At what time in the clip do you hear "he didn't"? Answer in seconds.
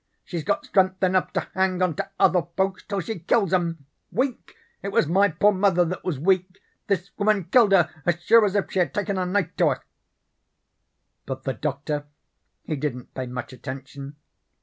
12.63-13.13